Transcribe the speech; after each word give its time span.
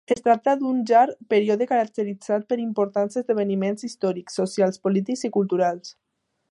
Es 0.13 0.21
tracta 0.27 0.53
d'un 0.61 0.77
llarg 0.91 1.19
període 1.33 1.67
caracteritzat 1.73 2.47
per 2.53 2.59
importants 2.65 3.21
esdeveniments 3.23 3.87
històrics, 3.91 4.41
socials, 4.43 4.83
polítics 4.89 5.27
i 5.31 5.35
culturals. 5.41 5.97